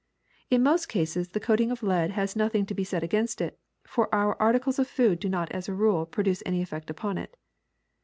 ^^In 0.51 0.61
most 0.63 0.89
cases 0.89 1.29
the 1.29 1.39
coating 1.39 1.69
of 1.69 1.83
lead 1.83 2.09
has 2.13 2.35
nothing 2.35 2.65
to 2.65 2.73
be 2.73 2.83
said 2.83 3.03
against 3.03 3.39
it, 3.39 3.59
for 3.83 4.09
our 4.11 4.35
articles 4.41 4.79
of 4.79 4.87
food 4.87 5.19
do 5.19 5.29
not, 5.29 5.51
as 5.51 5.69
a 5.69 5.75
rule, 5.75 6.07
produce 6.07 6.41
any 6.43 6.63
effect 6.63 6.89
upon 6.89 7.19
it. 7.19 7.37